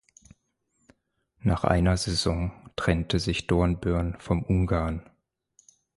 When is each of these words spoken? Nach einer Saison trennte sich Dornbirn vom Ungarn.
Nach 1.41 1.63
einer 1.63 1.95
Saison 1.95 2.51
trennte 2.75 3.19
sich 3.19 3.45
Dornbirn 3.45 4.15
vom 4.19 4.41
Ungarn. 4.41 5.07